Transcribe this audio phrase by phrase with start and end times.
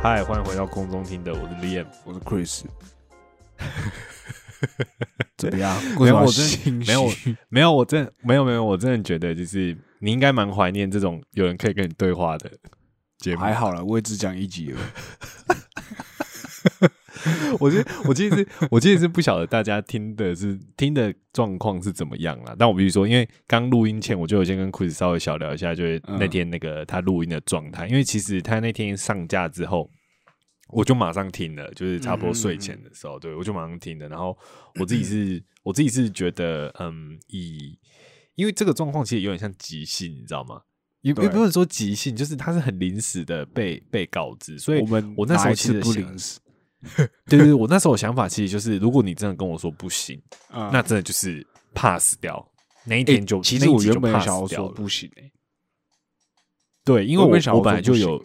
[0.00, 1.86] 嗨，欢迎回到空中听的，我是 Liam。
[2.04, 2.64] 我是 Chris，
[5.38, 5.74] 怎么样？
[5.98, 7.10] 没有，我真的没有
[7.48, 12.50] 没有，我真的没有没有，我真的觉得就是你应该蛮怀念这种有人可以跟你对话的
[13.18, 13.40] 节目。
[13.40, 14.80] 还好了，我也只讲一集了。
[17.58, 22.54] 我觉得我其实是 我其实是不晓得大家听的是听的状况是怎么样了。
[22.58, 27.86] 但我必须说，因为刚录音前我就有先跟 Chris 稍微小聊一下，就是嗯那天那个他录音的状态。
[27.88, 29.90] 因为其实他那天上架之后，
[30.68, 34.08] 我就马上听了，就是差不多睡前的时候，对我就马上听了。
[34.08, 34.36] 然后
[34.80, 37.78] 我自己是 我自己是觉得，嗯，以
[38.34, 40.62] 因为这个状况其实有点像即兴，你知道吗？
[41.00, 46.38] 也不能说即兴，就是它是很临时的被被告知，所以我们我那时候其实不临时？
[47.26, 52.46] 对对对，我那时候想法其实就是，如果你真的跟我说不行，啊那真的就是 pass 掉，
[52.84, 55.32] 那一诶天就、其实我原本想要说不行诶，
[56.84, 58.24] 对，因为我我本来就有，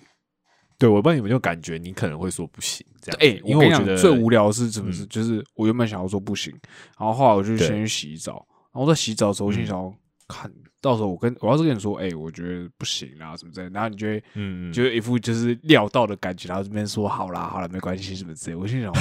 [0.84, 5.06] 对我不知道你有没有感觉你可能会说不行，这样子，哎，因为觉得我跟你讲，最无聊的是怎么是？
[5.06, 6.54] 嗯就是我原本想要说不行，
[7.00, 9.66] 然后后来我就先去洗澡，然后我在洗澡的时候，我心嗯。
[9.66, 9.94] 想要
[10.28, 14.74] 看到时候我跟我要是跟你说，哎，我觉得不行啊什么之类，然后你就会嗯，嗯。
[14.74, 18.92] 就一副就是料到的感觉，然后这边说好啦好啦，没关系什么之类，我心想，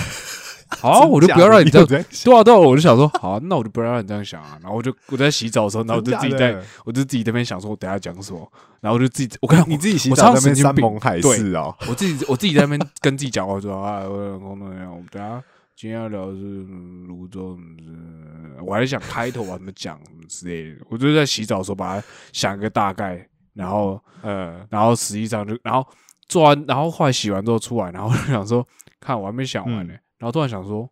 [0.80, 1.86] 好啊， 我就不要让你这样。
[1.86, 4.58] 对啊，对啊，我就想说，好、啊，那我就不要让你这样想啊。
[4.62, 14.90] 然后我就我在洗澡的时候，然后我就自己在，我就自己在那边想说，我等下讲什么，然后我就自己，我看你自己洗澡在那边山盟海对誓哦，我自己我自己在那边跟自己讲话说啊，我老公怎么样？
[14.90, 15.42] 我们等下
[15.76, 20.84] 今天要聊的是嗯泸州，嗯我还在想开头啊怎么讲什么之类的。
[20.88, 25.84] 我就在洗澡的时候把它想一个大概，然后呃，然后实际上就然后
[26.28, 28.64] 做完，然后后来洗完之后出来，然后我就想说，
[29.00, 30.88] 看我还没想完呢、嗯然后突然想说，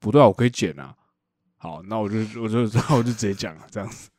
[0.00, 0.92] 不对啊，我可以剪啊。
[1.56, 4.10] 好，那我就我就 然后我就直接讲了这样子。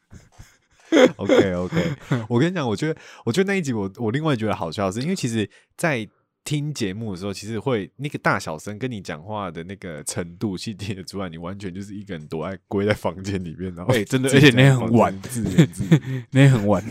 [1.18, 1.96] OK OK，
[2.30, 6.08] 我跟你讲，我觉得我觉得那一集我我另外觉得好笑的是，因为其实，在
[6.46, 16.24] 听节目的时候，其实会那个大小声跟你讲话的那个程度，其实听得出来，你完全就是一个人躲在归在房间里面，然后哎、真的，而且那天很晚，自言自语。
[16.32, 16.82] 那天很晚。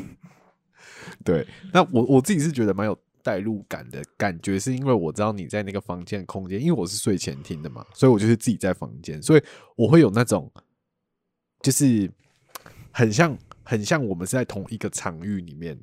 [1.24, 9.42] 对，那我我自己是觉得蛮有代入感的感觉，是因为我知道你在那个房间空间，因为我是睡前听的嘛，所以我就是自己在房间，所以
[9.74, 10.52] 我会有那种
[11.62, 12.08] 就是
[12.92, 15.76] 很像很像我们是在同一个场域里面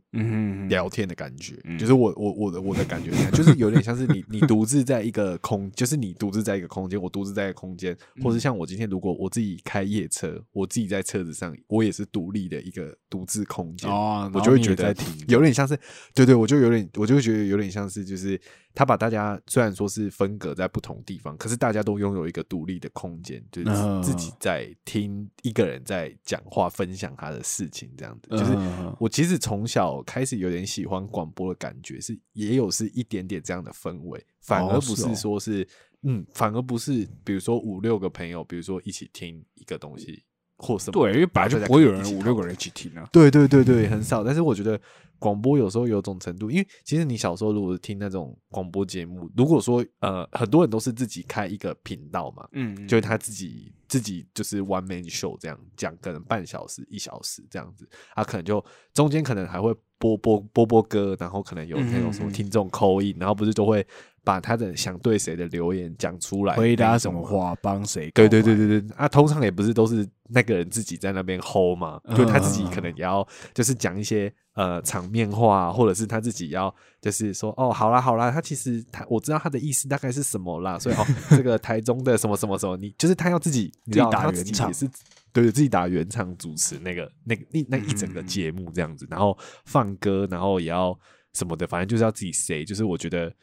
[0.70, 1.78] 聊天的感觉，嗯。
[1.78, 8.24] 就是我我我的我的感觉就是有点像是你你独自在一个空， 就是你独自在一个空间，我独自在一个空间，嗯。
[8.24, 14.96] 或是像我今天如果我自己开夜车，我自己在车子上，我也是独立的一个独自空间，哦，我就会觉得
[15.28, 15.78] 有点像是，
[16.14, 18.40] 对对，我就有点，我就会觉得有点像是，就是
[18.74, 28.30] 他把大家虽然说是分隔在不同地方，可是大家都拥有一个独立的空间，就是嗯自己在听一个人在讲话，分享他的事情，这样子。
[28.30, 35.68] 就是嗯我其实从小开始有点喜欢广播的感觉，是也有是一点点这样的氛围，反而不是说是，
[36.04, 40.24] 嗯，反而不是，比如说五六个朋友，比如说一起听一个东西
[40.62, 43.10] 或什么，对，因为本来就不会有人五六个人一起听啊。
[43.12, 44.24] 对对对对，很少。
[44.24, 44.80] 但是我觉得
[45.18, 63.86] 广播有时候有种程度，因为其实你小时候如果是听那种广播节目，如果说呃很多人都是自己开一个频道嘛，嗯，就是他自己自己就是 one man show 这样讲，可能半小时一小时这样子，他可能就中间可能还会播播播播歌，然后可能有那种什么听众扣印，然后不是都会
[64.24, 68.12] 把他的想对谁的留言讲出来，回答什么话，帮谁？
[68.12, 84.88] 对对对，对对，啊，通常也不是都是那个人自己在那边 hold 嘛，就他自己可能也要就是讲一些呃场面话，或者是他自己要就是说哦，好啦好啦，他其实他我知道他的意思大概是什么啦，所以哦， 这个台中的什么什么什么，你就是他要自己你打他圆场也是
[85.34, 89.36] 对自己打圆场主持那个那个那那一整个节目这样子，然后
[89.66, 90.96] 放歌，然后也要
[91.34, 93.34] 什么的，反正就是要自己 say，就是我觉得。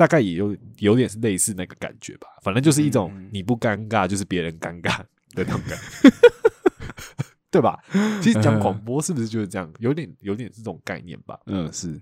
[0.00, 6.10] 大概也有有点是类似那个感觉吧，反正就是一种你不尴尬就是别人尴尬的那种感觉，
[7.52, 7.78] 对吧？
[8.22, 9.70] 其实讲广播是不是就是这样？
[9.78, 11.38] 有点有点这种概念吧？
[11.44, 12.00] 嗯是，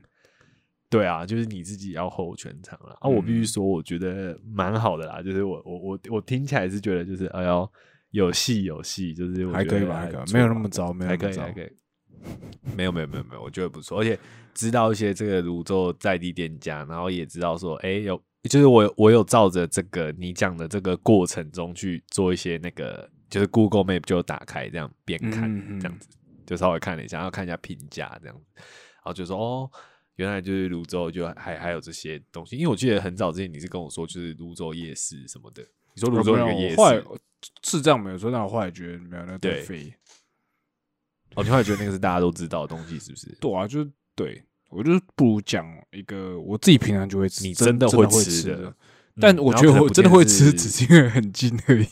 [0.88, 3.08] 对啊，就是你自己要 hold 全场了啊！
[3.08, 7.68] 我必须嗯说，我觉得蛮好的啦，就是我我我我听起来是觉得就是哎呦
[8.12, 11.76] 有戏有戏，就是我还可以吧，没有那么糟，没有还那么糟可以还可以。
[12.76, 14.18] 没有没有没有没有，我觉得不错，而且
[14.54, 26.08] 知道一些这个泸州在地店家，然后也知道说，哎、有就是我我有照着这个你讲的这个过程中去做一些那个，就是 Google Map 就打开这样边看这样子，
[26.46, 29.70] 就稍微看了一下，然后看一下评价这样子，然后就说哦，
[30.16, 35.62] 原来就是泸州就还还有这些东西，因为我记得很早之前你是跟我说就是泸州夜市什么的，
[35.94, 37.04] 你说泸州有个夜市，
[37.62, 39.64] 是这样没有说，但我后来觉得没有那对。
[41.34, 43.26] 哦，你后来觉得那个是大家都知道的东西，是不是？
[43.40, 48.74] 对啊，就是对我就是不如讲一个我自己平常就会吃，你真真的会会吃的的。
[49.20, 51.88] 但我觉得我真的会吃，只是因为很近而已。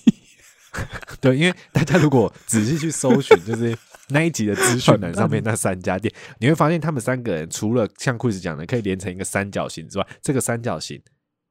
[1.21, 3.77] 对，因为大家如果仔细去搜寻，就是
[4.11, 11.01] 那一集的资讯栏上面那三家店，你会发现他们三个人除了像 Chris 讲的可以连成一个三角形之外，这个三角形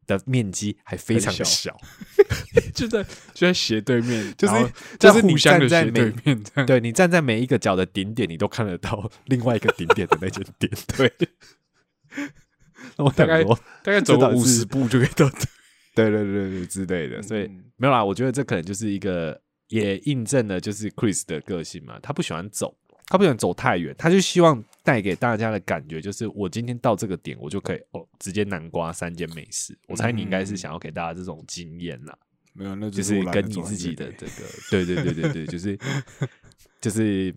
[0.05, 1.75] 的面积还非常小。
[2.73, 3.03] 就在
[3.33, 4.53] 就在斜对面， 就是
[4.99, 6.65] 就是你在互相的站在斜对每面。
[6.65, 10.71] 对你站在每一个角的顶点，你都看得到 另外一个顶点的那间店。
[10.97, 11.11] 对，
[12.97, 15.29] 那我大概，大概走个五十步就可以到。
[15.93, 18.03] 对对对对之类的，所以嗯没有啦。
[18.03, 22.75] 我觉得这可能就是一个也印证了就是 Chris 的个性嘛，他不喜欢走，
[23.07, 29.77] 他不想走太远，他就希望带给大家的感觉就是我今天到这个点，我就可以哦直接南瓜三件美食。
[29.87, 32.17] 我猜你应该是想要给大家这种经验啦，
[32.53, 34.31] 没有，那就是跟你自己的这个，
[34.71, 35.77] 对对对对对，就是
[36.81, 37.33] 就是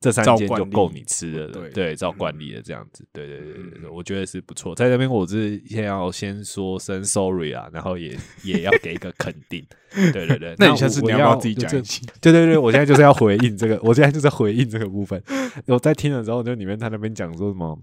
[0.00, 4.74] 这三件就够你吃的了，对对，照惯例的这样子，对对对我觉得是不错。
[4.74, 9.62] 在这边我是先要先说声 sorry 啊，然后也也要给一个肯定，
[10.12, 10.54] 对对对。
[10.58, 12.06] 那你下次你要不要自己就讲一期？
[12.18, 15.22] 对对对，我现在就是要回应这个，我现在就是回应这个部分。
[15.66, 17.78] 我在听的时候，就里面他那边讲说什么，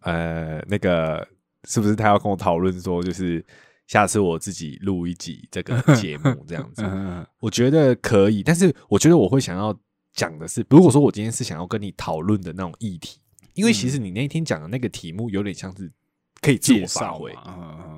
[0.00, 1.24] 呃，那个
[1.68, 3.44] 是不是他要跟我讨论说，就是
[3.86, 6.82] 下次我自己录一集这个节目这样子？
[6.86, 9.72] 嗯，我觉得可以，但是我觉得我会想要
[10.12, 13.20] 讲的是，如果说我今天是想要跟你讨论的那种议题，
[13.54, 15.90] 因为其实你那一天讲的那个题目有点像是
[16.40, 17.32] 可以自我介发挥。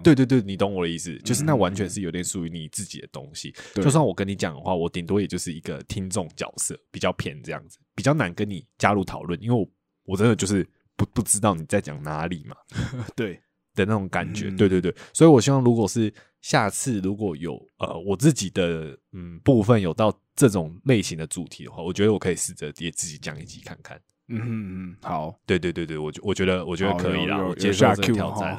[0.02, 3.54] 对对对，你懂我的意思，就是那完全是有点属于你自己的东西。
[3.74, 3.84] 对。
[3.84, 9.68] 就算我跟你讲的话，我顶多也就是一个听众角色，比较偏这样子，比较难跟你加入讨论，因为我
[10.04, 12.56] 我真的就是不不知道你在讲哪里嘛。
[13.14, 13.40] 对，
[13.74, 14.48] 的那种感觉。
[14.48, 24.00] 嗯对对对，所以我希望如果是下次如果有呃我自己的嗯部分有到这种类型的主题的话，我觉得我可以试着也自己讲一集看看。
[24.28, 24.46] 嗯嗯
[24.92, 28.56] 嗯，好，对对对对，我觉我觉得我觉得可以啦，有有我接受这个挑战。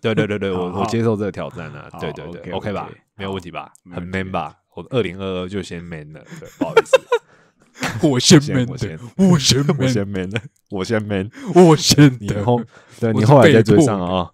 [0.00, 1.88] 对对对对， 我我接受这个挑战啊。
[1.98, 3.72] 对对对 OK，，OK 吧没有问题吧？
[3.90, 4.54] 很 man 吧？
[4.76, 6.96] 我二零二二就先 man 了，对，不好意思，
[8.02, 10.40] 我先先 man 我先的，我先我 man，先 man 了，
[10.70, 11.30] 我先 man。
[11.54, 12.60] 我先的，你后
[13.00, 14.30] 对你后来再追上啊，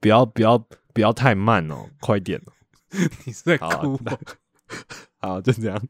[0.00, 0.58] 不要不要
[0.92, 2.52] 不要太慢哦，快点哦。
[3.24, 4.18] 你是在好哭那
[5.20, 5.82] 好，就这样。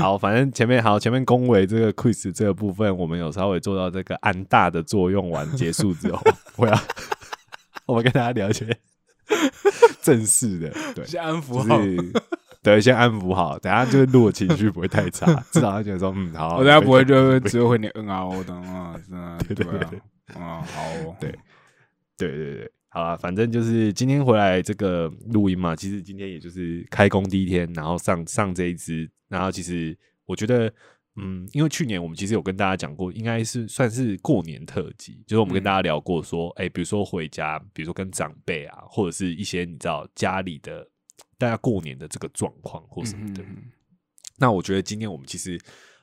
[0.00, 6.22] 好，反正前面好，前面恭维这个 quiz 这个部分，我们有稍微做到这个安大的作用完结束之后，
[6.56, 6.80] 我要
[7.86, 8.78] 我们跟大家聊一些
[10.02, 11.82] 正式的，对，先安抚就好。
[11.82, 12.12] 是
[12.62, 18.94] 对，先安抚好，等下就是录的情绪不会太差， 至少他觉得说，嗯，好，我等下不会就就只会回你嗯啊哦等啊，
[19.48, 21.30] 对对啊对对，啊好哦，对
[22.18, 29.96] 对对对，好啦，反正就是今天回来这个录音嘛，其实今天也就是开工第一天，然后上上这一支，然后其实
[30.26, 30.70] 我觉得，
[31.16, 35.64] 嗯，因为去年我们其实有跟大家讲过，应该是算是过年特辑，就是我们跟嗯。
[35.64, 40.86] 大家聊过说，哎、比如说回家，比如说跟长辈啊，或者是一些你知道家里的
[41.40, 43.42] 大家过年的这个状况或什么的。
[43.42, 43.56] 嗯
[44.38, 45.60] 那我觉得今天我们其实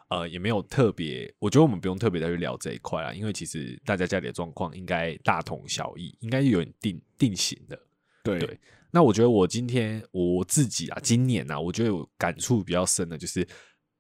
[0.10, 7.80] 呃也没有特别，我觉得我们不用特别再去聊这一块啊，因为其实大家家里的状况应该大同小异，应该有点定定型的。
[8.23, 8.59] 对对
[8.92, 13.47] 那我觉得我今天我自己啊，今年啊，我觉得有感触比较深的就是，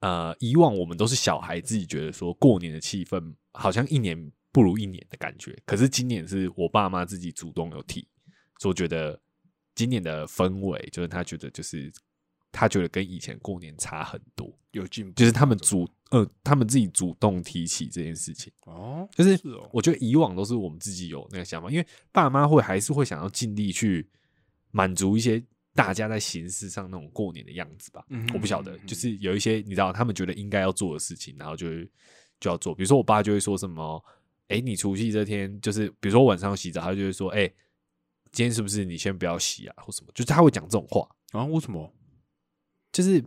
[0.01, 8.07] 呃，以往我们都是小孩自己觉得说过年的气氛好像一年不如一年的感觉，可是今年是我爸妈自己主动有提，
[8.59, 9.19] 说觉得
[9.77, 11.91] 今年的氛围就是他觉得就是
[12.51, 18.51] 他觉得跟以前过年差很多，有进步，就是他们主呃他们自己主动提起这件事情。
[18.65, 19.39] 哦，就是
[19.71, 24.09] 我觉得以往都是我们自己有那个想法，因为爸妈会还是会想要尽力去
[24.71, 25.43] 满足一些
[25.75, 28.03] 大家在形式上那种过年的样子吧。
[28.09, 31.87] 嗯我不晓得嗯，就是有一些你知道他们觉得应该要做的事情，然后就会
[32.39, 32.73] 就要做。
[32.73, 34.03] 比如说我爸就会说什么
[34.49, 37.51] ：“哎、你除夕这天就是比如说晚上洗澡，他就会说：‘哎、
[38.31, 41.07] 今天是不是你先不要洗啊？’或什么，就是他会讲这种话。
[41.31, 41.93] 啊，为什么？
[42.91, 43.23] 就是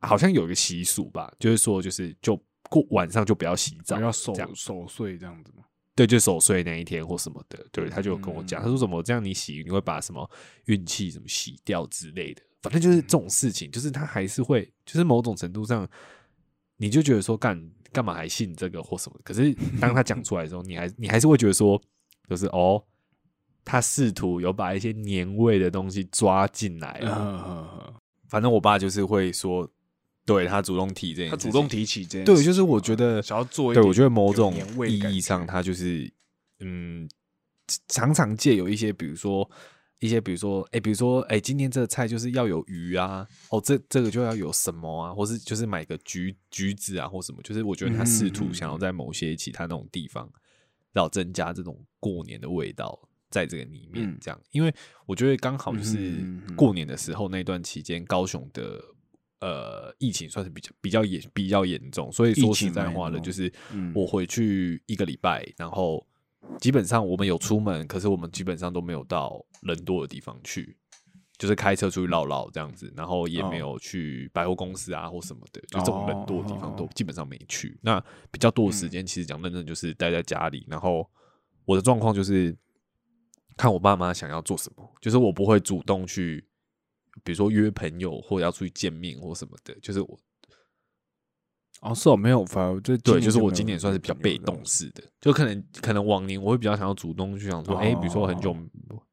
[0.00, 2.36] 好像有一个习俗吧，就是说就是就
[2.70, 5.64] 过晚上就不要洗澡，要守守岁这样子吗？
[5.94, 10.28] 对，就守岁那一天或什么的，对，他就跟我讲，嗯他说什么这样你洗你会把什么
[10.64, 15.88] 运气什么洗掉之类的，反正就是这种事情，就是他还是会，就是某种程度上，
[16.78, 21.80] 你就觉得说干干嘛还信这个或什么，可是当他讲出来的时候，你还你还是会觉得说，
[22.28, 22.84] 就是哦，
[23.64, 27.94] 他试图有把一些年味的东西抓进来了，嗯
[28.28, 29.68] 反正我爸就是会说，
[30.26, 32.24] 对他主动提这件他主动提起这件事。
[32.26, 34.52] 对，就是我觉得想要做一对，我觉得某种
[34.88, 36.12] 意义上，他就是
[36.60, 37.08] 嗯，
[37.88, 39.48] 常常借有一些，比如说
[40.00, 50.28] 一些，比如说，哎、比如说，哎、今天这个菜就是要有鱼啊，哦，这这个就要有什么啊，或是就是买个橘橘子啊，或什么，就是我觉得他试图想要在某些其他那种地方，
[50.94, 52.98] 要增加这种过年的味道。
[53.34, 54.72] 在这个里面嗯，这样，因为
[55.06, 58.80] 我觉得刚好就嗯是过年的时候那段期间，高雄的
[59.40, 63.92] 呃疫情算是比较比较严比较严重，所以说实在话的，重就是嗯。
[63.92, 66.06] 我回去一个礼拜，然后
[66.60, 70.76] 基本上我们有出门，可是我们基本上都没有到人多的地方去，
[71.36, 77.76] 就是开车出去绕绕这样子，然后也没有去百货公司啊或什么的，就这种人多的地方都哦基本上没去。
[77.82, 78.00] 那
[78.30, 81.04] 比较多的时间，其实讲认真就是待在家里，然后
[81.64, 82.56] 我的状况就是
[83.56, 86.46] 看我爸妈想要做什么，就是我不会主动去。
[87.22, 90.18] 比如说约朋友或者要出去见面或什么的，就是我
[91.80, 98.52] 哦，是哦，没有，反正就对，就是我今年算是比较被动式的，就可能可能往年我会比较想要主动去想说，哎、比如说很久，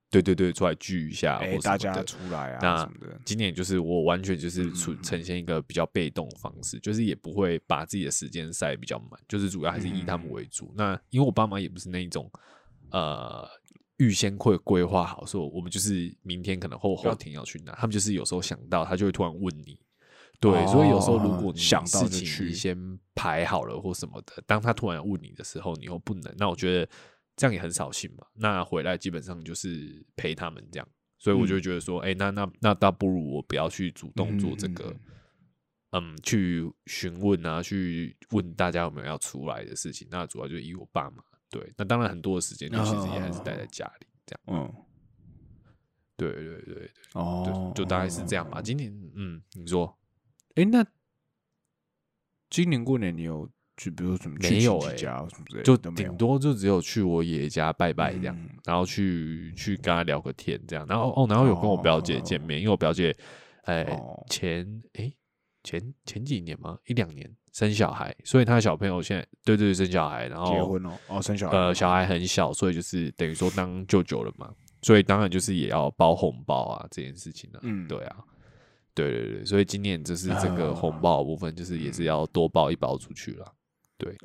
[0.10, 2.92] 对对对，出来聚一下，哦哎，大家出来啊那
[3.24, 4.72] 今年就是我完全就是
[5.04, 10.74] 呈现一个比较被动的方式，就是也不会把自己的时间塞得比较满，就是主要还是以他们嗯为主。
[10.76, 12.28] 那因为我爸妈也不是那一种
[12.90, 13.48] 呃
[14.02, 19.80] 预先会规划好，说我们就是明天可能后后天要去哪，他们就是有时候想到他就会突然问你。
[20.40, 26.90] 对，所以有时候如果你哦想到事情先排好了或什么的，当他突然问你的时候，你又不能，那我觉得
[27.36, 28.26] 这样也很扫兴嘛。
[28.34, 30.88] 那回来基本上就是陪他们这样，
[31.20, 34.92] 所以我就觉得说，哎、那那那倒不如我不要去主动做这个，
[35.92, 40.08] 嗯去询问啊，去问大家有没有要出来的事情。
[40.10, 44.42] 那主要就是以我爸妈，对，那当然很多的时间就其实也还是待在家里这样。
[44.64, 44.74] 嗯，
[46.16, 47.72] 对对对对，哦。
[47.76, 48.62] 就，就大概是这样吧。
[48.62, 50.00] 今年，嗯，你说。
[50.56, 50.86] 哎，那
[52.50, 58.50] 今年过年你有去，比如说什么去没有哎亲戚家什么之类的，就顶多就只有去我爷爷家拜拜这样，嗯。
[58.66, 63.16] 然后去去跟他聊个天这样，然后哦，然后有跟我表姐见面，因为我表姐，
[63.64, 64.26] 哎、哦。
[64.30, 65.14] 前哎、
[65.64, 74.50] 前前几年嘛，一两年生小孩，所以他的小朋友现在对对对生小孩，然后结婚哦，哦，生小孩呃，小孩很小，所以就是等于说当舅舅了嘛，
[74.82, 78.18] 所以当然就是也要包红包啊这件事情啊，嗯对啊，
[78.94, 83.46] 对对对，所以今年就是这个啊红包的部分，就是也是要多包一包出去了。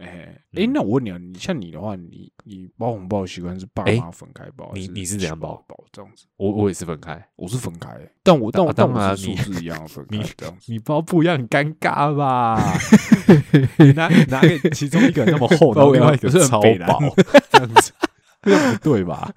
[0.00, 6.25] 哎嗯哎，那我问你啊，你像你的话，你你包红包的习惯是爸哎妈分开包，还你你是怎样包包这样子？
[6.38, 7.90] 我我也是分开，我是分开，
[8.23, 10.73] 但我但我但当然我是你数字一样分开你这样子。
[10.73, 12.56] 你包不一样很尴尬吧？
[13.78, 17.14] 你 拿你拿给其中一个那么厚， 然后另外一个超薄，
[17.50, 17.92] 这样子。
[18.42, 19.28] 这样不对吧？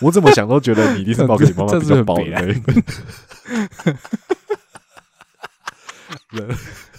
[0.00, 2.72] 我怎么想都觉得你一定是包给你妈妈这比较薄的是很北蓝那一个。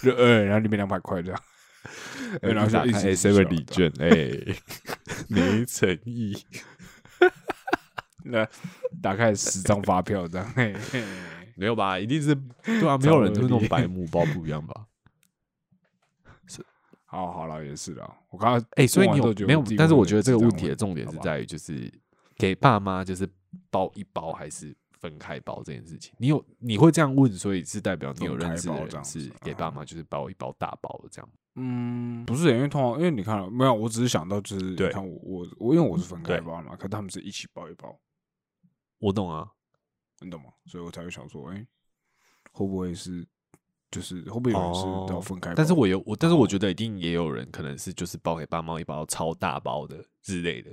[0.02, 1.38] 就呃，然后里面两百块这样，
[2.40, 4.08] 呃然后打开就一直 seven 礼券，哎，
[5.28, 6.42] 没诚意。
[8.24, 8.48] 那
[9.02, 10.50] 打开十张发票这样，
[11.54, 11.98] 没有吧？
[11.98, 14.86] 一定是对啊，没有人就是那种白目包不一样吧？
[17.10, 18.16] 好好了，也是了。
[18.28, 19.64] 我刚刚哎、所以你有没有？
[19.76, 21.92] 但是我觉得这个问题的重点是在于，就是
[22.36, 23.28] 给爸妈就是
[23.68, 26.14] 包一包还是分开包这件事情。
[26.18, 31.28] 你有你会这样问，所以是代表你有认识的人是给爸妈就是包一包大包的这样。
[31.56, 37.98] 嗯，不是，因为通常因为你看没有，我只是想到就是对你看我我我因为我是分开包嘛，可他们是一起包一包，
[39.00, 39.50] 我懂啊，
[40.20, 40.50] 你懂吗？
[40.66, 41.66] 所以我才会想说，哎、
[42.52, 43.26] 会不会是
[43.90, 45.50] 就是会不会有人是都要分开？
[45.50, 50.70] 哦但是我有我，但是哦我觉得一定也有人可能是就是包给爸妈一包超大包的之类的。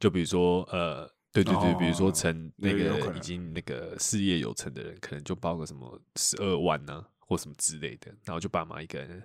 [0.00, 9.22] 就比如说呃，对对对，比如说哦成那个已经那个事业有成的人，可能就包个什么十二万呢、或什么之类的，然后就爸妈一个人。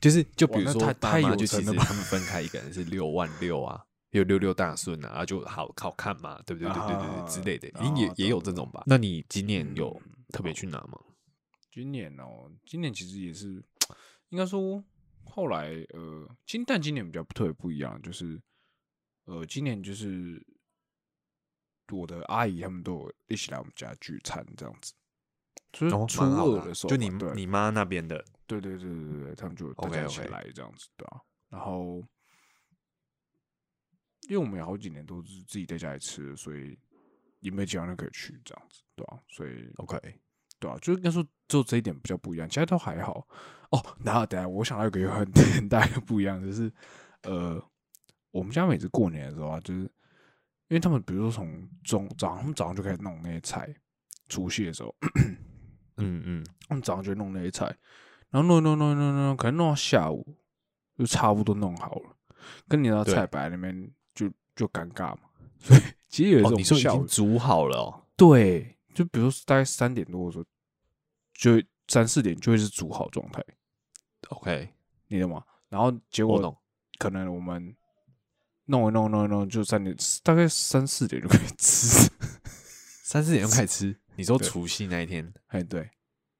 [0.00, 6.72] 就是，就比如说哇那太，爸妈就其实他们分开，一个人是六万六啊，有六六大顺啊，就好好看嘛，对不对？
[6.72, 8.82] 对对对对啊之类的，也也有这种吧？
[8.86, 10.98] 那你今年有嗯特别去拿吗？
[11.78, 13.64] 今年哦，今年其实也是
[14.30, 14.84] 应该说
[15.24, 18.42] 后来呃，今但今年比较特别不一样，就是
[19.26, 20.44] 呃，今年就是
[21.92, 24.92] 我的阿姨他们都有一起来我们家聚餐这样子，
[25.70, 31.20] 就是哦，初蛮好的啊二的时候就你你妈那边的，对对对对对，他们就大家一起来这样子，对啊。
[31.48, 32.04] 然后，
[34.28, 36.76] 因为我们有好几年都是自己在家里吃，所以
[37.38, 39.22] 也没有其他人可以去这样子，对啊。
[39.28, 40.20] 所以 OK，
[40.58, 43.26] 对啊，就应该说只有这一点比较不一样，其他都还好。
[43.70, 46.72] 哦，然后等下我想到一个有很 很大的不一样，就是
[47.22, 47.62] 呃，
[48.30, 53.68] 我们家每次过年的时候啊，就是因为他们比如说从中早上他们早上就开始弄那些菜，
[54.28, 54.94] 除夕的时候，
[55.96, 57.66] 嗯嗯，他们早上就弄那些菜，
[58.30, 60.26] 然后弄弄弄弄弄，可能弄到下午
[60.96, 62.16] 就差不多弄好了，
[62.68, 65.20] 跟你的对菜摆在那边就就尴尬嘛。
[65.58, 70.44] 所以其实有一哦，种你说已经煮好了哦，对，就比如说大概三点多的时候，
[71.32, 73.40] 就三四点就会是煮好状态
[74.30, 74.74] ，OK，
[75.06, 75.44] 你懂吗？
[75.68, 76.58] 然后结果懂。
[76.98, 77.76] 可能我们
[78.64, 82.10] 弄一弄弄一弄，就三点大概三四点就可以吃。
[83.06, 85.88] 三四点就开始吃， 你说对除夕那一天，哎，对，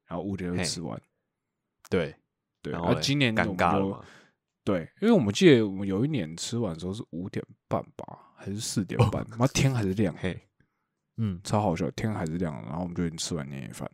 [0.05, 1.01] 然后五点就嘿吃完。
[1.89, 2.13] 对，
[2.61, 4.05] 对，然后嘞今年我尴们就尬了嘛？
[4.65, 10.37] 对，因为我们记得我们有一年吃完的时候是五点半吧，还是四点半， 妈天还是亮，嘿，
[11.21, 13.89] 嗯超好笑，天还是亮，然后我们就已经吃完年夜饭。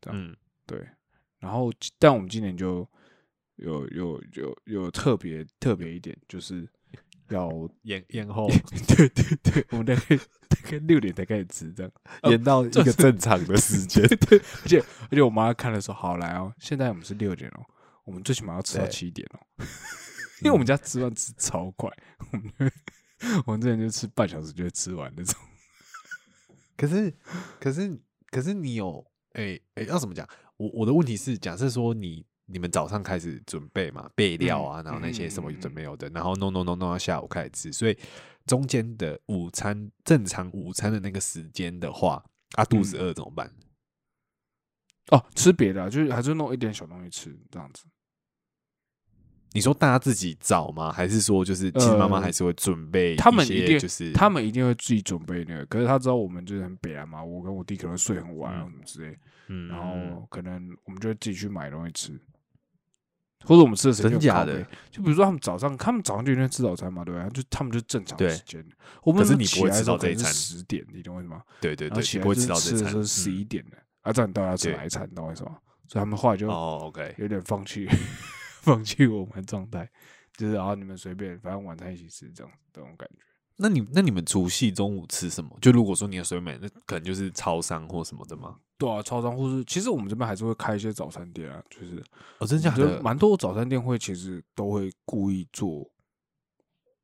[0.00, 0.88] 这样嗯，对，
[1.38, 2.88] 然后但我们今年就
[3.56, 6.66] 有有有有特别特别一点，就是
[7.28, 7.50] 要
[7.82, 8.48] 延延后
[8.88, 11.92] 对对对，我们大概大概六点才开始吃，这样。
[12.24, 14.02] 延到一个正常的时间。
[14.26, 17.66] 对，而且而且我妈看的时候，好来哦，现在我们是六点哦，
[18.04, 19.38] 我们最起码要吃到对七点哦，
[20.40, 21.90] 因为我们家吃饭吃超快，
[22.32, 22.66] 我们就
[23.44, 25.38] 我们之前就吃半小时就会吃完那种。
[26.80, 27.14] 可是，
[27.60, 30.26] 可是，可是你有，哎、哎、要怎么讲？
[30.56, 37.98] 我我的问题是，假设说你你们早上开始准备嘛，备料啊，嗯然后那些什么准备有的，然后弄弄弄弄到下午开始吃，所以
[38.46, 43.52] 中间的午餐正常午餐的那个时间的话，啊，肚子嗯饿怎么办？
[45.10, 47.84] 哦，吃别的、啊，就是还是弄一点小东西吃这样子。
[49.52, 50.92] 你说大家自己找吗？
[50.92, 62.12] 还是说就是其实妈妈呃还是会准备他们一定就是他们一定会自己准备那个，可是他知道我们就是很北岸嘛，我跟我弟可能睡很晚啊嗯什么之类，嗯，然后可能我们就会自己去买东西吃，
[63.44, 64.62] 或者我们吃的时间真假的？
[64.90, 67.28] 就比如说他们早上，他们早上就应该吃早餐嘛，对吧？
[67.30, 68.64] 就他们就正常时间，
[69.02, 71.42] 我们可是你不会吃到这一餐十点，你懂我意思吗？
[71.60, 75.08] 对对对，不会吃到这餐吃的时候十一嗯点了，啊，这样你到底要吃对哪一餐？
[75.10, 75.56] 你懂我意思吗？
[75.88, 77.88] 所以他们后来就哦，OK，有点放弃
[78.62, 79.88] 放弃我们的状态，
[80.36, 83.24] 就是然后你们随便，反正晚餐一起吃这样这种感觉。
[83.56, 85.58] 那你那你们除夕中午吃什么？
[85.60, 88.56] 就如果说你的水美，那可能就是超商或什么的吗？
[88.78, 92.02] 对啊，超商或是其实我们这边还是会开一些早餐店啊，就是
[92.38, 93.02] 哦，真假我觉得的？
[93.02, 95.86] 蛮多早餐店会其实都会故意做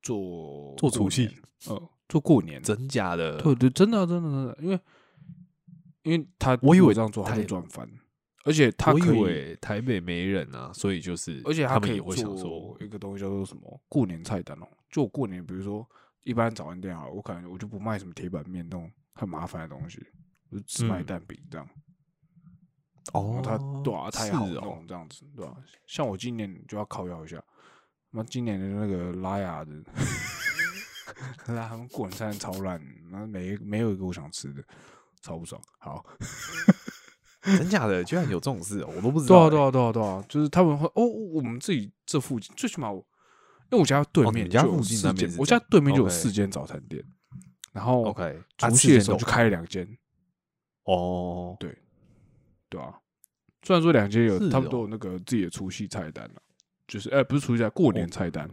[0.03, 3.37] 做做除夕过年，呃，做过年，真假的？
[3.43, 4.81] 对对，真的啊真的真的，因为
[6.05, 7.87] 因为他我以为这样做他台就赚翻，
[8.47, 15.85] 而且他可以，为台北没人啊，所以就是，而且他们可以也会想说，一个东西叫做什么过年菜单哦，就我过年比如说
[16.23, 20.01] 一般早餐店啊，我可能我就不卖什么铁板面那种很麻烦的东西，
[20.51, 21.69] 我就只卖嗯蛋饼这样。
[23.13, 25.57] 哦，他对啊，他也好弄这样子，对吧、
[25.87, 27.43] 像我今年就要靠摇一下，
[28.11, 29.73] 那今年的那个拉雅的，
[31.55, 32.81] 拉他们过年餐超烂，
[33.11, 34.65] 那没没有一个我想吃的，
[35.21, 35.61] 超不爽。
[35.79, 36.05] 好，
[37.59, 39.51] 真假的，居然有这种事哦，我都不知对啊，道欸。
[39.51, 42.99] 对啊，对啊，对啊，就是他们会哦，我们自己这附近最起码我，
[43.71, 47.03] 因为我家对面就有们家附我家对面就有四间早餐店，
[47.73, 48.23] 然后 OK，
[48.59, 49.87] 啊除夕的时候就开了两间，
[50.85, 51.77] 哦，对。
[52.69, 52.93] 对啊，
[53.63, 56.43] 虽然说两间有是他们都哦有那个自己的除夕菜单了，
[56.89, 58.51] 就是哎、不是除夕菜，过年菜单，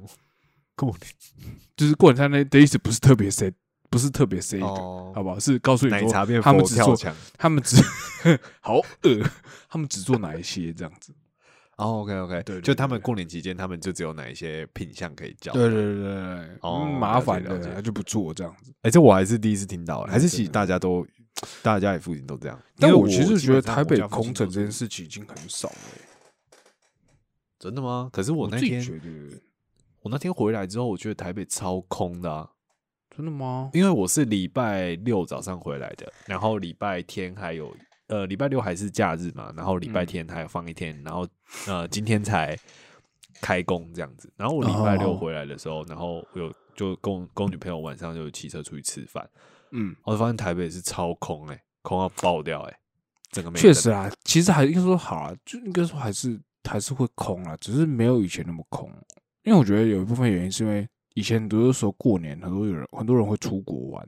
[0.75, 0.99] 过年。
[1.75, 3.51] 就是过年菜单的意思不是特别 say，
[3.93, 5.37] 不是特别 say 的，哦好不好？
[5.39, 5.91] 是告诉你
[6.41, 6.97] 他们只做。
[7.37, 7.77] 他们只
[8.59, 9.23] 好饿，
[9.69, 11.13] 他们只做哪一些这样子？
[11.77, 15.53] 哦，OK OK，就他们对过年期间，他们就只有哪一些品相可以叫？
[15.53, 16.59] 对对对对
[16.99, 18.73] 麻烦了他就不做这样子。
[18.81, 21.05] 哎，这我还是第一次听到，欸还是其实大家都，
[21.61, 22.59] 大家也附近都这样。
[22.77, 26.57] 但我其实基觉得台北空城这件事情已经很少了欸、
[27.59, 28.09] 真的吗？
[28.11, 28.83] 可是我那天
[30.01, 32.49] 我那天回来之后，我觉得台北超空的啊，
[33.15, 33.69] 真的吗？
[33.73, 37.75] 因为我是礼拜六早上回来的，然后礼拜天还有
[38.07, 41.27] 呃礼拜六还是假日嘛，然后礼拜嗯天还有放一天，然后
[41.67, 42.57] 呃今天才
[43.41, 44.31] 开工这样子。
[44.35, 49.29] 然后我礼拜六哦回来的时候，然后有就跟我跟我女朋友晚上就骑车出去吃饭，
[49.71, 52.79] 嗯，我就发现台北是超空哎、空到爆掉哎、
[53.29, 58.91] 整个确实啊，其实还应该说好啊，就应该说还是还是会空啊，只是没有以前那么空。
[59.43, 64.07] 因为我觉得有一部分原因是因为以前都是说过年很多有人很多人会出国玩，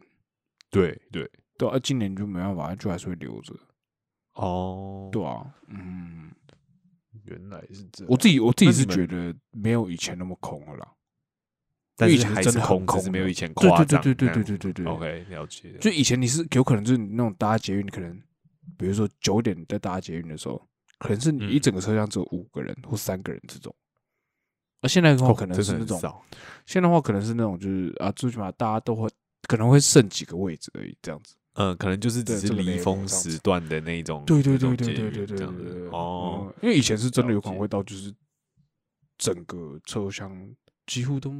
[0.70, 1.30] 对对。
[1.58, 3.58] 对啊，今年就没办法，就还是会留着，
[4.34, 6.30] 哦，对啊，嗯，
[7.24, 10.92] 原来是这样，我自己我自己是觉得没有以前那么空了啦，
[11.96, 14.94] 但以前是还是真的很空，只是没有以前对夸张对对对对对对对对。
[14.94, 15.78] OK，了解。
[15.80, 18.22] 就以前你是有可能就是那种搭捷运，可能
[18.78, 20.62] 比如说九点在搭捷运的时候，
[21.00, 21.62] 可能是你一嗯。
[21.62, 23.74] 整个车厢只有五个人或三个人这种。
[24.86, 26.00] 而现在的话，哦可能是那种，
[26.68, 29.10] 现在的话可能是那种，就是啊，最起码大家都会
[29.48, 31.34] 可能会剩几个位置而已，这样子。
[31.54, 38.14] 嗯，可能就是只是离峰时段的那种，对对那种对对对对对对对哦，嗯因为以前是真的有可能会到，就是
[39.18, 40.54] 整个车厢
[40.86, 41.34] 几乎都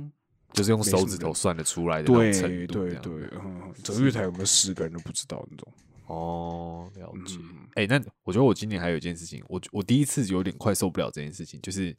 [0.54, 5.72] 就是用手指头算得出来的那种对程度，对对，嗯，整个月台有没有十个人都不知道那种。
[6.08, 7.38] 哦，了解。
[7.42, 11.94] 嗯，哎、那我觉得我今年还有一件事情，我我第一次有点快受不了这件事情，就是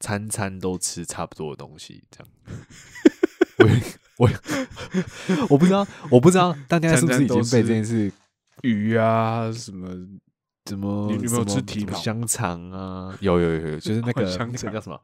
[0.00, 2.28] 餐餐都吃差不多的东西，这样。
[4.18, 4.30] 我我
[5.50, 8.12] 我不知道，我不知道大家是不是已经被这件事
[8.62, 9.88] 鱼啊什么，
[10.64, 12.00] 怎么你你有没有什么吃蹄膀？
[12.00, 13.16] 香肠啊？
[13.20, 14.72] 有有有有，就是那个那个香肠。
[14.72, 15.00] 叫什么？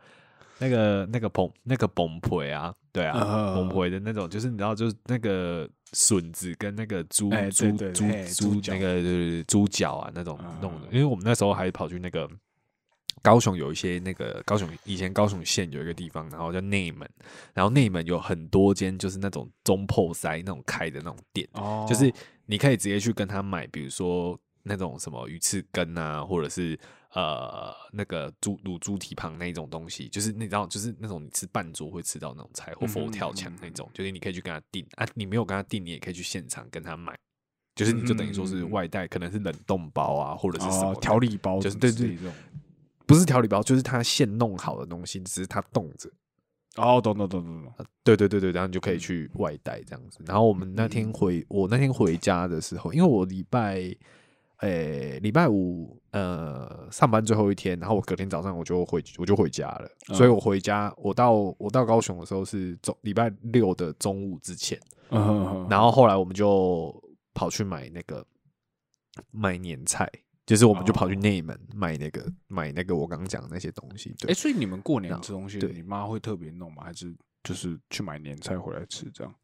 [0.58, 12.30] 那个那个崩那个崩培啊，对啊，呃崩培的那种，就是你知道，就是那个笋子跟那个猪哎猪猪对对猪那个就是猪脚啊那种嗯弄的，因为我们那时候还跑去那个
[13.22, 17.08] 高雄有一些那个高雄以前高雄县有一个地方，然后叫内门，
[17.54, 21.86] 然后内门有很多间就是那种中破塞那种开的那种店，哦。
[21.88, 22.12] 就是
[22.46, 26.78] 你可以直接去跟他买，比如说那种什么鱼翅羹啊，或者是
[27.14, 34.84] 呃那个猪卤猪蹄膀那一种东西，就是你知道，就是那种你吃半桌会吃到那种菜，或佛跳墙那种，就是你可以去跟他订。
[34.96, 37.16] 啊，你没有跟他订，你也可以去现场跟他买，
[37.76, 42.32] 就是你就等于说是外带，可能是冷冻包啊，或者是什么调理包就是对对之类这种。
[43.12, 46.10] 不是调理包，就是他现弄好的东西，只是他冻着。
[46.76, 47.86] 哦，懂懂懂懂懂。
[48.02, 50.20] 对对对对，然后你就可以去外带这样子。
[50.26, 53.94] 然后我们那天回我那天回家的时候，因为我礼拜，
[54.60, 64.80] 诶礼拜五呃上班最后一天，然后我隔天早上我就回我就回家了，所以我回家我到我到高雄的时候是中礼拜六的中午之前，
[65.68, 66.90] 然后后来我们就
[67.34, 68.24] 跑去买那个
[69.30, 70.10] 买年菜。
[70.44, 76.82] 就是我们就跑去内门买那个买那个我刚刚讲的那些东西，对哎，，所以你们过年那吃东西，对你妈会特别弄吗？
[76.84, 79.34] 还是就是去买年菜回来吃这样？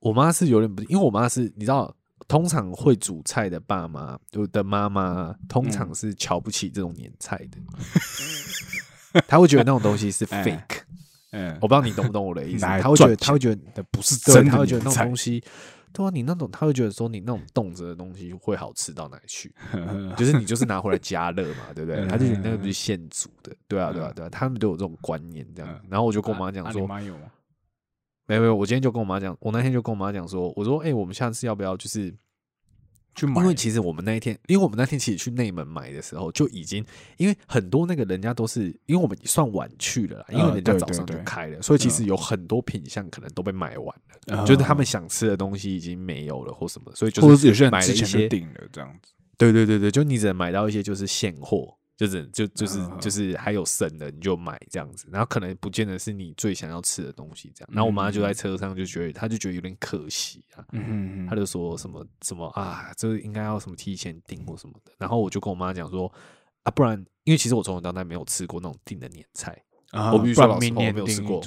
[0.00, 1.94] 我妈是有点不，因为我妈是你知道，
[2.28, 10.82] 通常会煮菜的爸妈，就的妈妈，通常嗯是瞧不起这种年菜的，她会觉得那种东西是 哎 fake。
[11.36, 15.42] 嗯我不知道你懂不懂我的意思，她会觉得，她会觉得那不是，真的她会觉得那种东西，
[15.94, 19.54] 对啊，你那种，他会觉得说你那种冻着的东西会好吃到哪里去？
[20.16, 22.00] 就是你就是拿回来加热嘛，对不对？
[22.00, 25.80] 嗯她就觉得那个不是现煮的，对啊，对啊，对啊，他们都有这种观念这样。
[25.88, 27.30] 然后我就跟我妈讲啊说，妈有吗？
[28.26, 32.12] 没有没有，我今天就跟我妈讲，我那天就跟我妈讲说，我说，哎、我们下次要不要就是
[33.14, 33.40] 去买？
[33.40, 36.84] 因为其实我们那一天，因为我们那天其实去内门买的时候就已经，
[37.16, 49.12] 因为很多那个人家都是，因为我们算晚去了啦，因为呃人家早上就开了，所以其实嗯有很多品相可能都被买完了，呃就是他们想吃的东西已经没有了或什么，所以就是有些人买了一些之前就，订了这样子。
[49.36, 51.76] 对对对对，就你只能买到一些就是现货。
[51.96, 57.70] 就是就就是就是还有剩的你就买这样子，然后可能不见得是你最想要吃的东西这样。
[57.72, 64.92] 然后我妈就在车上就觉得，她就觉得有点可惜啊，嗯哼他就说什么什么啊，这应该要什么提前订或什么的。
[64.98, 66.12] 然后我就跟我妈讲说
[66.64, 69.62] 啊，不然因为其实我从小到大没有吃过那种订的年菜。
[69.94, 71.40] 啊我必须不然说老实话我没有吃过。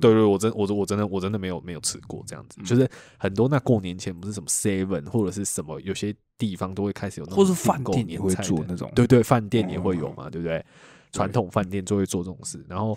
[0.00, 2.60] 对对，我真我我真的我真的没有没有吃过这样子。
[2.62, 10.64] 就是很多那过年前不是什么 seven 或者是什么，有些地方都会开始有那种或是饭店也会做那种对对，饭店也会有嗯嘛，对不对？
[11.12, 12.96] 传统饭店就会做这种事，然后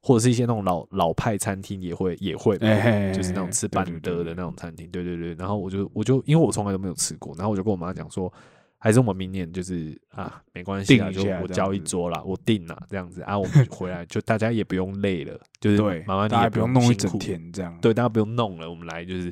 [0.00, 2.58] 或者是一些那种老老派餐厅也会也会
[3.14, 5.32] 就是那种吃板德的那种餐厅，对对对。
[5.34, 8.32] 然后我就我就因为我从来都没有吃过，然后我就跟我妈讲说，
[8.84, 17.78] 还是我们明年就是啊，没关系啦，就我交一桌啦，我定啦，这样子啊，我们回来就大家也不用累了，就是对，妈妈你大家也不用弄一整天这样。
[17.80, 19.26] 对，大家不用弄了，我们来就是，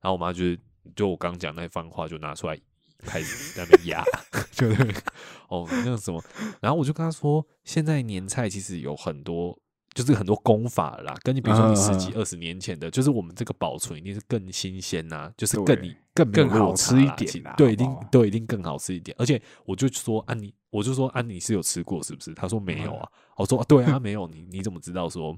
[0.00, 0.56] 然后我妈就是
[0.94, 2.56] 就我刚讲那番话就拿出来
[3.00, 4.04] 开始在那边压，
[4.52, 4.94] 就是
[5.50, 6.22] 哦那个什么，
[6.60, 9.58] 然后我就跟她说，现在年菜其实有很多。
[9.94, 19.14] 就是很多功法啦，跟你比如说你十几嗯二十年前的，就是我们这个保存一定是更新鲜呐、就是更你更更好吃一点啦对，一定对，一定更好吃一点。
[19.18, 22.32] 而且我就说啊你，我就说啊你是有吃过是不是？
[22.34, 25.36] 他说没有啊，我说、啊、对啊没有，你你怎么知道说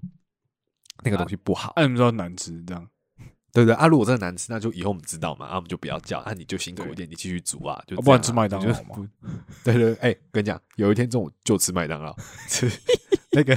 [1.03, 1.73] 那个东西不好？
[1.77, 2.89] 啊，你们知道难吃这样？
[3.53, 9.09] 对对啊，如果真的难吃，那就以后我们知道嘛，啊我们就不要叫，啊你就辛苦一点，你继续煮啊，就啊不然吃麦当劳嘛。
[9.65, 12.17] 对对，哎、跟你讲，有一天中午就吃麦当劳，
[12.49, 12.69] 吃
[13.31, 13.57] 那个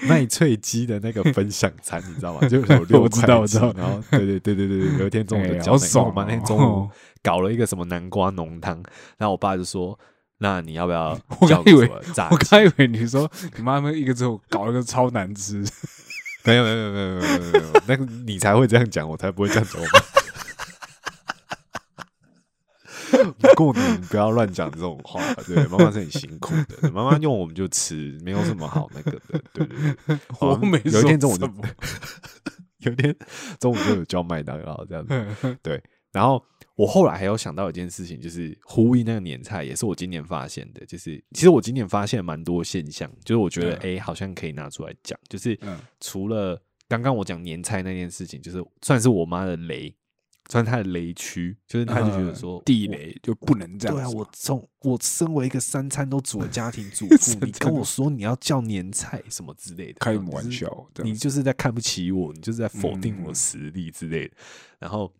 [0.06, 2.46] 麦脆鸡的那个分享餐，你知道吗？
[2.48, 6.90] 就有 六我知块鸡道我知道然后对对对对对对，有一天中午就爽我妈那天哦中午
[7.22, 8.82] 搞了一个什么南瓜浓汤，
[9.16, 9.98] 然后我爸就说。
[10.40, 11.90] 那你要不要我叫刚以为
[12.30, 15.64] 我刚以为你说你妈妈一个之后搞了个超难吃，
[16.44, 19.82] 没有没有没有没有没有没有，那个你才会这样讲，我才不会这样讲。
[23.56, 30.18] 过年不要乱讲这种话，对，妈妈是很辛苦的，妈妈用我们就吃，没有什么好那个的，对对对。
[30.40, 31.46] 我好没有一天中午就
[32.78, 33.14] 有一天
[33.58, 36.42] 中午就有叫麦当劳这样子，对，然后
[36.76, 40.86] 我后来还有想到一件事情，就是呼应那个年菜，也是我今年发现的。
[40.86, 45.18] 就是其实我今年发现蛮多现象，就是我觉得哎、诶好像可以拿出来讲。
[45.28, 49.92] 就是嗯除了刚刚我讲年菜那件事情，就是算是我妈的雷，
[50.48, 63.24] 算是她的雷区，就是他就觉得说、呃地雷就不能这样对啊，我从我身为一个三餐都煮的家庭主妇， 你跟我说你要叫年菜什么之类的，开什么玩就是笑你就是在看不起我，你就是在否定嗯。
[63.26, 64.34] 我实力之类的。
[64.78, 65.12] 然后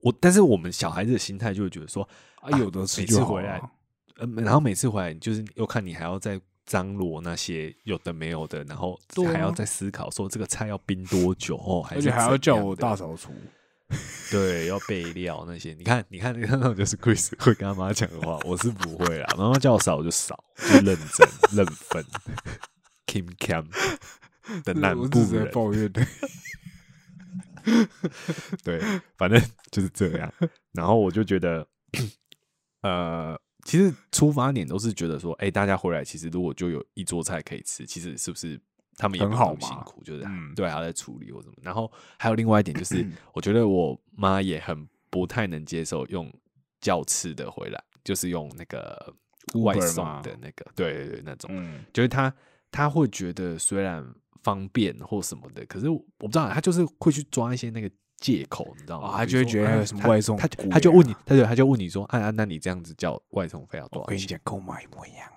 [0.00, 3.60] 我，但是我们小孩子的心态就会觉得说，啊，有的吃每就回来。
[4.16, 8.98] 呃，然后每次回来就是又看你还要再张罗那些有的没有的，然后
[9.32, 13.32] 还要再思考说这个菜要冰多久哦，而且还要叫我大扫除，
[14.30, 15.74] 对，要备料那些。
[15.74, 19.26] 你看，你看，你看，那种就是 Chris 会跟他妈讲的话，我是不会啦。
[19.36, 22.04] 妈妈叫我扫我就扫，就认真认分。
[23.06, 23.66] Kim Cam
[24.64, 26.06] 的南部我只是在人，抱怨的。
[28.64, 28.80] 对，
[29.16, 30.32] 反正就是这样。
[30.72, 31.66] 然后我就觉得，
[32.80, 38.58] 呃，其实出发点都是觉得说，哎、大家回来其实如果就有一桌菜可以吃，其实是不是
[38.96, 41.54] 他们也很好辛苦，就是、嗯对，还要在处理或什么。
[41.62, 46.32] 然后还有另外一点就是，我觉得我妈也很不太能接受用
[46.80, 49.12] 叫吃的回来，就是用那个
[49.62, 51.50] 外送的那个，对对对，那种。
[51.52, 52.32] 嗯，就是她
[52.70, 54.04] 她会觉得虽然
[54.42, 59.08] 方便或什么的，可是我不知道，她就是会去抓一些那个借口，你知道吗？
[59.08, 64.06] 哦他就会觉得有什么外送他贵他就问你啊，他就他就问你说，啊啊，那你这样子叫外送费要多少钱？
[64.06, 65.28] 我跟你讲，跟我妈一模一样。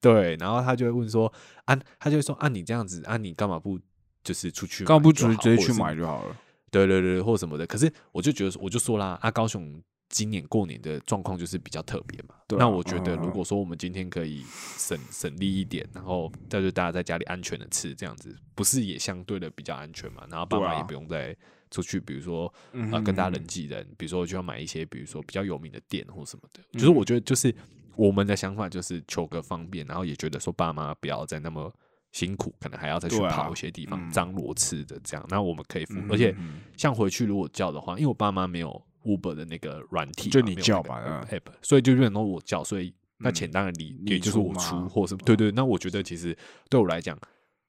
[0.00, 1.32] 对，然后他就会问说，
[1.64, 3.78] 啊，他就会说，啊，你这样子，啊，你干嘛不
[4.24, 4.84] 就是出去？
[4.84, 6.36] 干嘛不直直接去买就好了？
[6.70, 7.66] 对对对，或什么的。
[7.66, 12.34] 可是我就觉得，我就说啦，啊，高雄今年过年的状况就是比较特别嘛。
[12.48, 14.44] 对啊那我觉得，如果说我们今天可以
[14.76, 20.24] 省省力一点，然后再就大家在家里安全的吃，这样子不是也相对的比较安全嘛？
[20.30, 21.36] 然后爸妈也不用再
[21.70, 26.60] 出去，比如说啊呃跟大家嗯人挤人，比如说就要买一些，比如说比较有名的店或什么的。
[26.72, 27.54] 嗯就是我觉得，就是
[28.00, 31.72] 我们的想法就是求个方便，然后也觉得说爸妈不要再那么。
[32.12, 34.10] 辛苦，可能还要再去跑一些地方嗯。
[34.10, 36.34] 张罗吃的这样，那我们可以付，嗯而且
[36.76, 41.38] 像回去如果叫的话，因为我爸妈没有 Uber 的那个软体，就你叫吧嗯。
[41.38, 45.52] app，所以就变成我叫，所以那嗯钱当然你你也就是我出或什么，对对。
[45.52, 46.36] 那我觉得其实
[46.68, 47.16] 对我来讲，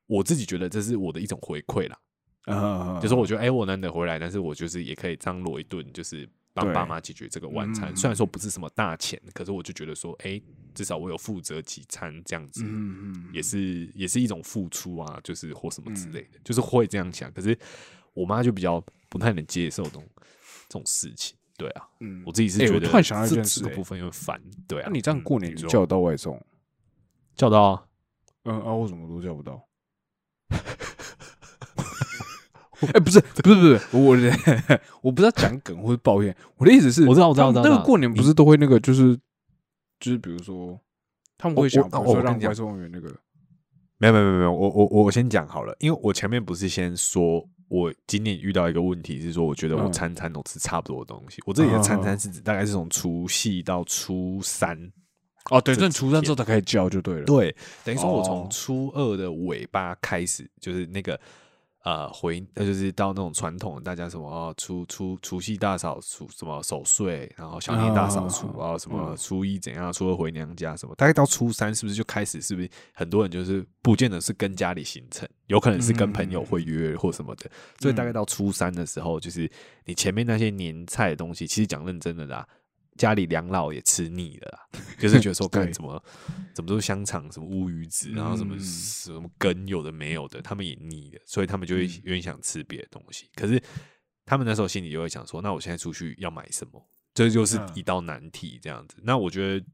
[0.08, 1.96] 我自己觉得这是我的一种回馈啦，
[2.48, 3.00] 嗯。
[3.00, 7.92] 就是我觉得哎、我难得回来，但是我就是也可以张罗一顿，就是帮爸妈解决这个晚餐。
[7.92, 10.42] 嗯虽然说不是什么大钱，可是我就觉得说，哎、
[10.74, 17.32] 至少我有负责几餐这样子，嗯嗯，也是也是一种付出啊，就是或什么之类的，就是会这样想。
[17.32, 17.58] 可是
[18.14, 20.08] 我妈就比较不太能接受这种
[20.68, 24.86] 这种事情，对啊，嗯我自己是觉得欸我突然想到一这个部分有点烦，对啊。
[24.88, 26.40] 那你这样嗯过年叫得到外送？
[27.36, 27.86] 叫到啊？
[28.44, 29.68] 嗯啊，我什么都叫不到？
[32.94, 34.00] 哎，不是，不是，不是，我
[35.02, 39.16] 我不是要讲梗或者抱怨，我的意思是，我知道我知道我知道那个过年不是都会那个，就是
[40.00, 40.80] 就是比如说，
[41.38, 42.42] 他们会想，我比如说我我跟你讲。
[42.42, 43.16] 让外送员那个，
[43.98, 49.92] 没有没有没有没有，我我我先讲好了，因为我前面不是先说我今年遇到一个问题是说，我觉得我嗯。
[49.92, 51.42] 餐餐都吃差不多的东西。
[51.46, 54.92] 我这里的餐餐是指大概是从除夕到初三，
[55.50, 57.26] 哦，对，正初三之后天才可以叫就对了。
[57.26, 58.24] 对，等于说我哦。
[58.26, 61.20] 从初二的尾巴开始，就是那个
[61.84, 72.42] 呃回，那就是到那种传统大家什么哦除除除夕大扫除，什么守岁，然后小年大扫除，哦然后什么嗯初一怎样，初二回娘家什么，大概到初三是不是就开始？
[72.42, 79.50] 是不是很多人就是不见得是跟家里行程，有可能是跟朋友会约或什么的，所以大概到初三的时候，就是
[79.86, 82.48] 你前面那些年菜的东西，其实讲认真的啦。
[82.98, 86.04] 家里两老也吃腻了啦， 就是觉得说，干对怎么
[86.54, 93.30] 怎么都是香肠，什么乌鱼子，然后什么嗯什么根，有的没有的，他们也腻了，所以他们就会嗯有点想吃别的东西。
[93.36, 93.62] 可是
[94.26, 96.82] 他们那时候心里就会想说，那我现在出去要买什么？
[97.14, 98.98] 这就是嗯一道难题，这样子。
[99.04, 99.66] 那我觉得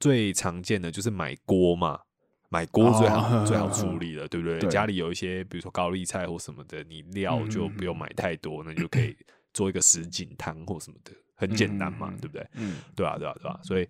[0.00, 2.00] 最常见的就是买锅嘛，
[2.48, 4.58] 买锅最好、哦最好处理了， 对不对？
[4.58, 9.16] 对家里有一些，比如说高丽菜或什么的，你料嗯就不用买太多，那你就可以
[9.52, 11.12] 做一个什锦汤或什么的，
[11.42, 12.46] 很简单嘛，对不对？
[12.54, 13.88] 嗯，对啊，对啊，对啊，所以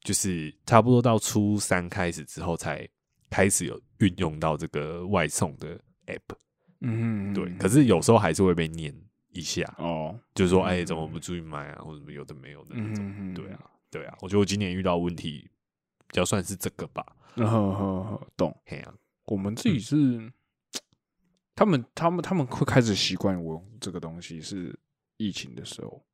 [0.00, 2.88] 就是差不多到初三开始之后，才
[3.28, 6.36] 开始有运用到这个外送的 app。
[6.80, 8.94] 嗯，对，可是有时候还是会被念
[9.32, 13.04] 一下，哦，就是说，嗯哎，怎么不注意买啊，或者什么有的没有的那种。
[13.18, 15.48] 嗯对啊，，对啊，我觉得我今年遇到问题
[16.06, 17.04] 比较算是这个吧。
[17.36, 18.56] 呵呵呵，懂。
[18.66, 18.94] 嘿啊，
[19.26, 20.32] 我们自己是，
[21.54, 24.78] 他们他们他们会开始习惯我用这个东西是
[25.16, 26.04] 疫情的时候，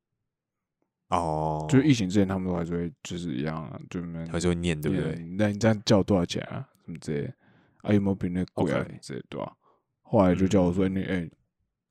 [1.11, 5.15] 哦就是疫情之前他们都还是会就是一样啊，就们还是会念，对不对？
[5.37, 6.67] 那你这样叫多少钱啊？
[6.85, 7.33] 什么之类的？
[7.81, 9.53] 啊，有没有比那贵啊之类的，对吧？
[10.01, 11.29] 后来就叫我说，你哎，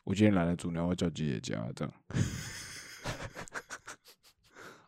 [0.05, 1.95] 我今天懒得煮，你要要叫姐姐家这样？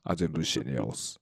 [0.02, 1.18] 啊，这不是闲的要死。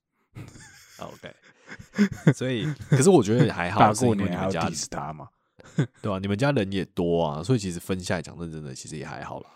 [0.99, 1.35] OK，
[2.33, 5.27] 所以可是我觉得还好，大过年还要 diss 他嘛？
[6.01, 9.49] 对吧、你们家人也多啊，所以其实分下来讲认真的，其实也还好啦。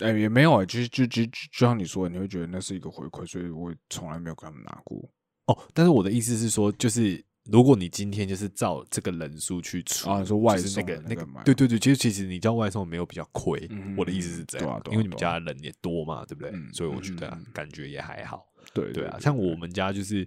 [0.00, 4.98] 哎、也没有哎、就就就就就像你说的，你会觉得那是一个回馈，所以我从来没有跟他们拿过。
[5.46, 16.50] 哦，但是我的意思是说，就是如果你今天就是照这个人数去出，啊说外就是那送个那个那个买，对对对，其实其实你叫外送没有比较亏，嗯我的意思是这样，因为你们家人也多嘛，对不对？
[16.52, 18.46] 嗯所以我觉得、感觉也还好。
[18.72, 20.26] 对对啊，像我们家就是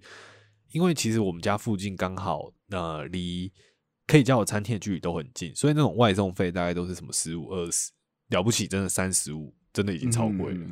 [0.71, 3.51] 因为其实我们家附近刚好呃离
[4.05, 7.91] 可以叫我餐厅的距离都很近，所以那种外送费大概都是什么十五二十，
[8.29, 10.67] 了不起真的三十五，真的已经超贵了。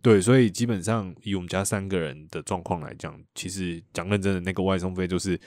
[0.00, 5.38] 对，所以基本上以我们家三个人的状况来讲，其实讲认真的，那个外送费就是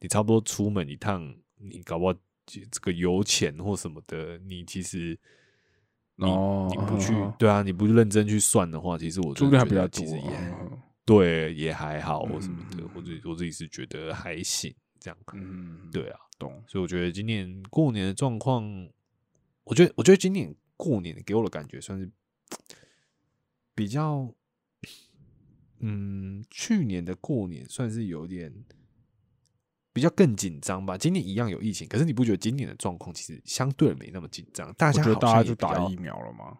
[0.00, 2.12] 你差不多出门一趟，你搞不好
[2.46, 5.18] 这这个油钱或什么的，你其实
[6.16, 10.58] 你、哦你不去对啊，你不认真去算的话，其实我觉得还比较多其实也、啊。
[11.06, 15.18] 对也还好或什么的，嗯我自己我自己是觉得还行这样。
[15.32, 16.62] 嗯，对啊，懂。
[16.68, 18.64] 所以我觉得今年过年的状况，
[19.64, 22.10] 我觉得我觉得今年过年给我的感觉算是
[23.74, 24.32] 比较，
[25.80, 28.50] 嗯，去年的过年算是有点
[29.92, 30.96] 比较更紧张吧。
[30.96, 34.72] 今年一样有疫情，可是你不觉得今年的状况其实相对没那么紧张？
[34.74, 36.58] 大家好觉得大家就像也比较打疫苗了吗。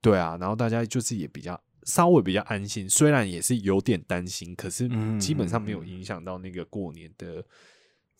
[0.00, 7.44] 对啊，然后大家就是也比较稍微比较安心，虽然也是有点担心，可是嗯基本上没有嗯影响到那个过年的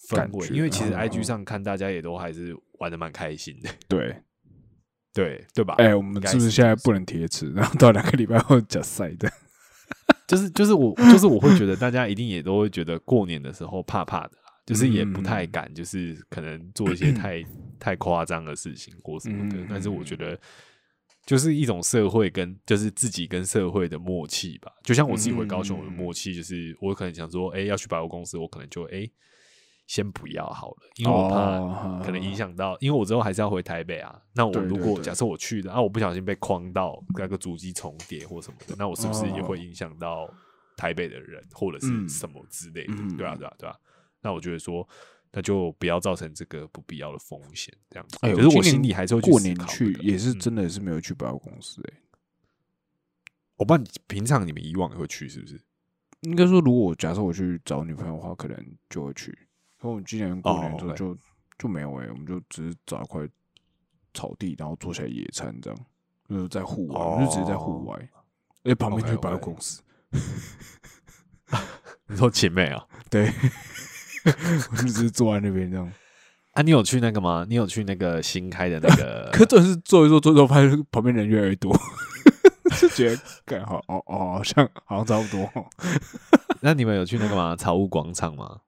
[0.01, 4.23] 氛围，因为其实嗯 IG 嗯上看大家也都还是玩的蛮开心的，对，
[5.15, 5.75] 对对吧？
[5.79, 7.51] 哎、我们是不是现在不能贴纸？
[7.53, 9.31] 然后到两个礼拜后假赛的？
[10.27, 17.45] 就是就是我就是我会觉得大家一定也都会觉得过年的时候怕怕的啦，就是也不太嗯敢，就是可能做一些 太
[17.79, 19.57] 太夸张的事情或什么的。
[19.59, 20.39] 嗯但是我觉得
[21.27, 24.73] 就是一种社会跟就是自己跟社会的默契吧。
[24.83, 29.07] 就像我自己回高雄我的默契，就是我可能想说，哎、要去百货公司，我可能就哎、
[29.87, 34.21] 先不要好了，因为我怕哦可能影响到，因为我之后还是要回台北啊。
[34.33, 40.29] 那我如果假设我去的，啊，我不小心被框到那个主机重叠或什么的，那我是不是也会影响到
[40.77, 42.95] 台北的人或者是嗯什么之类的？
[42.95, 43.77] 嗯对啊，对啊，对啊。
[44.23, 44.89] 那我觉得说，
[45.33, 48.17] 那就不要造成这个不必要的风险，这样子。
[48.21, 52.01] 可是我心里还是会去过年去也是嗯真的是没有去百货公司哎、
[53.57, 55.61] 我不知道你平常你们以往也会去是不是？
[56.23, 58.57] 应该说，如果假设我去找女朋友的话，可能
[58.89, 59.37] 就会去。
[59.85, 61.19] 可我们今年过年的时候哦就、
[61.59, 63.21] 就没有哎、我们就只是找一块
[64.15, 65.79] 草地，然后坐下来野餐这样，
[66.27, 67.95] 就是在户外，我们就直接在户外，
[68.63, 69.83] 而且旁边就是百货公司。
[72.09, 72.83] 你说姐妹啊？
[73.11, 73.31] 对，
[74.71, 75.93] 我就只是坐在那边这样。
[76.53, 77.45] 啊，你有去那个吗？
[77.47, 79.29] 你有去那个新开的那个？
[79.37, 81.77] 可是坐一坐，坐一坐，发现旁边人越来越多，
[82.81, 85.67] 就觉得感好哦哦，好像好像差不多哦。
[86.63, 87.55] 那你们有去那个吗？
[87.55, 88.61] 草屋广场吗？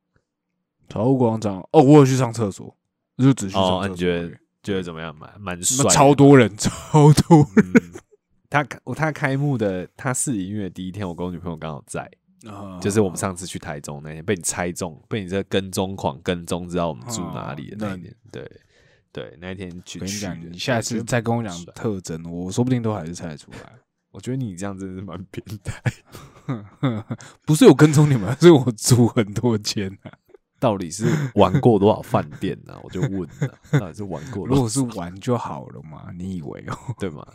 [0.89, 2.75] 草屋广场哦，我有去上厕所，
[3.19, 4.31] 就只去上哦，厕所你觉得
[4.63, 5.15] 觉得怎么样？
[5.17, 7.73] 蛮蛮帅，超多人， 超多人。
[7.75, 7.93] 嗯。
[8.49, 12.09] 他开他开幕的他试营运的第一天，我跟我女朋友刚好在，
[12.49, 18.15] 啊就是我们上次去台中那天，被你猜中，被你这跟踪狂跟踪，知道我们住哪里的那一那天。
[18.31, 18.51] 对
[19.13, 23.73] 对，那一天去我跟你讲，你下次再跟我讲特征，我说不定都还是猜得出来。
[24.13, 25.83] 我觉得你这样真的是蛮变态。
[27.45, 30.13] 不是有跟踪你们， 是我租很多间啊。
[30.59, 36.11] 到底是玩过多少饭店呢、 我就问了，到底是玩过多如果是玩就好了嘛？
[36.17, 36.77] 你以为哦？
[36.99, 37.27] 对吗？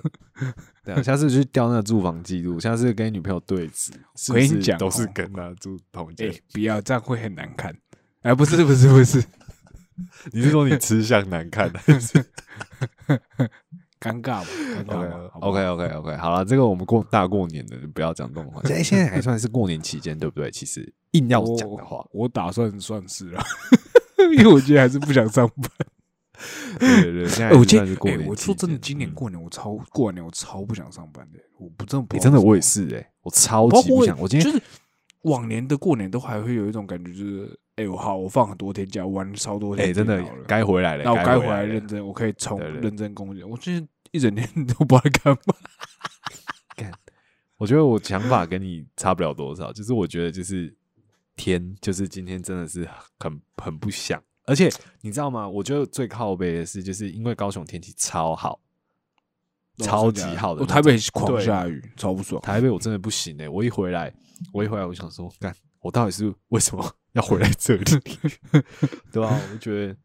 [0.83, 6.35] 对啊，下次去调那个住房记录，下次跟女朋友对峙，是不是我跟你讲都是哦跟她住同哎、间。
[6.51, 7.75] 不要这样会很难看。
[8.23, 9.23] 哎，不是不是不是，
[10.31, 12.25] 你是说你吃相难看还是
[14.01, 14.47] 尴尬吧？
[14.79, 18.59] 尴尬？OK OK OK，好了，这个我们过大过年的就不要讲这种话。
[18.65, 20.49] 现 在现在还算是过年期间，对不对？
[20.49, 23.41] 其实硬要讲的话，我打算算是了，
[24.37, 25.69] 因为我今天还是不想上班。
[26.79, 28.35] 对对对，现在哎，我今是过年期间。
[28.37, 32.89] 说真的，今年嗯过年我超过完年我超不想上班的，我不真的不你真的我也是。
[32.89, 34.19] 是哎，我超级不想。
[34.19, 34.63] 我今天就是
[35.21, 43.47] 往年的过年都还会有一种感觉，就是哎、我好，我放很多天假，玩超多天哎，真的该回来了，那我该回来认真，我可以冲对对认真工作。
[43.47, 45.55] 我最近一整天 都不知道在干嘛。
[47.57, 50.75] 我觉得我想法跟你差不了多少，就是我觉得就是
[51.35, 52.89] 天，就是今天真的是
[53.19, 54.67] 很很不想，而且
[55.01, 55.47] 你知道吗？
[55.47, 58.59] 我觉得最靠背的是，就是因为高雄天气超好，
[59.77, 60.61] 超级好的。
[60.61, 62.41] 我台北狂对下雨，超不爽。
[62.43, 64.11] 台北我真的不行哎、我一回来，
[64.51, 67.83] 我一回来我想说，干，我到底是为什么要回来这里？
[69.11, 69.95] 对吧、我就觉得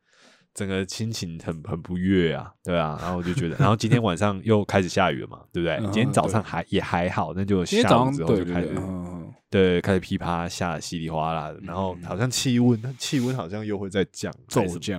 [0.57, 5.77] 整个心情很很不悦啊，对啊，然后我就觉得，然后今天晚上又开始下雨了嘛，对不对？
[5.77, 14.99] 嗯今天早上对还也还好，那就下午之后对对对，就开始，嗯，对，开始噼啪下得稀里哗啦的，然后好像气温，气温好像又会再降，骤降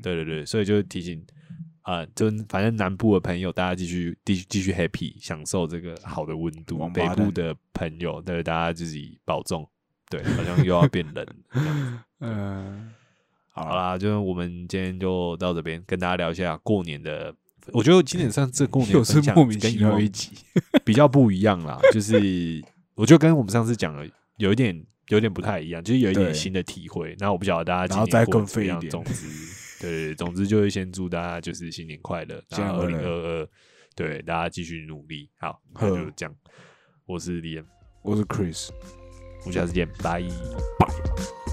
[0.00, 1.22] 对对对，所以就提醒
[1.82, 6.86] 啊、就反正南部的朋友，大家继续继续继续 happy，享受这个好的温度。
[6.90, 9.66] 北部的朋友，对大家自己保重。
[10.10, 11.26] 对，好像又要变冷。
[12.20, 13.07] 嗯，好
[13.64, 17.34] 好，啦，就我们今天就到这边，跟大家聊一下过年的。
[17.72, 20.30] 我觉得今年上这过年 又是分享莫名其跟以往妙一集，
[20.84, 22.62] 比较不一样啦，就是
[22.94, 27.14] 我觉得跟我们上次讲的有一点有点不太一样，就是有一点新的体会。
[27.18, 29.26] 那我不晓得大家今然后再更费一点总之，
[29.82, 33.48] 对总之就是先祝大家就是新年快乐，然后二零二二，
[33.94, 35.28] 对大家继续努力。
[35.38, 36.34] 好，那就这样。
[37.04, 37.64] 我是李 m，
[38.02, 38.68] 我是 Chris。
[39.40, 40.22] 我们下次见，拜。
[40.78, 41.47] 拜。